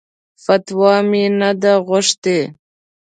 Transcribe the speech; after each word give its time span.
فتوا 0.43 0.93
مې 1.09 1.23
نه 1.39 1.49
ده 1.61 1.73
غوښتې. 1.87 2.39